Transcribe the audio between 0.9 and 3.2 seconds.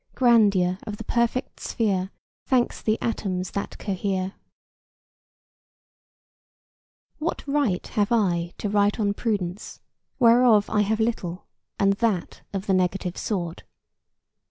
the perfect sphere Thanks the